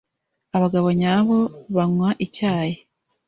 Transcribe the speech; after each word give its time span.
Abagabo 0.55 0.87
nyabo 1.01 1.37
banywa 1.75 2.09
icyayi. 2.25 2.75